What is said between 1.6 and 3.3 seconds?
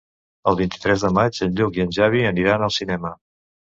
i en Xavi aniran al cinema.